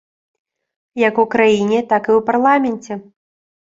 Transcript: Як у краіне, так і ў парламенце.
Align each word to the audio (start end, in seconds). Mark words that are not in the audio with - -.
Як 1.07 1.21
у 1.25 1.27
краіне, 1.35 1.79
так 1.95 2.03
і 2.13 2.17
ў 2.17 2.31
парламенце. 2.35 2.93